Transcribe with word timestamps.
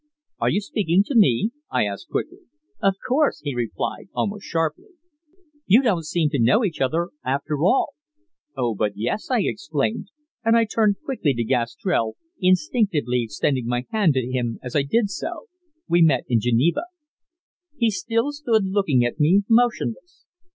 "Are 0.39 0.49
you 0.49 0.61
speaking 0.61 1.03
to 1.05 1.15
me?" 1.15 1.51
I 1.69 1.85
asked 1.85 2.09
quickly. 2.09 2.39
"Of 2.81 2.95
course," 3.07 3.39
he 3.45 3.53
replied, 3.53 4.09
almost 4.15 4.45
sharply. 4.47 4.93
"You 5.67 5.83
don't 5.83 6.07
seem 6.07 6.31
to 6.31 6.39
know 6.41 6.65
each 6.65 6.81
other 6.81 7.09
after 7.23 7.59
all." 7.59 7.89
"Oh, 8.57 8.73
but 8.73 8.93
yes," 8.95 9.29
I 9.29 9.41
exclaimed, 9.43 10.07
and 10.43 10.57
I 10.57 10.65
turned 10.65 10.95
quickly 11.05 11.35
to 11.35 11.43
Gastrell, 11.43 12.15
instinctively 12.39 13.21
extending 13.21 13.67
my 13.67 13.85
hand 13.91 14.15
to 14.15 14.25
him 14.25 14.57
as 14.63 14.75
I 14.75 14.81
did 14.81 15.11
so. 15.11 15.43
"We 15.87 16.01
met 16.01 16.23
in 16.27 16.39
Geneva." 16.39 16.85
He 17.77 17.91
still 17.91 18.31
stood 18.31 18.63
looking 18.65 19.05
at 19.05 19.19
me, 19.19 19.43
motionless. 19.47 20.25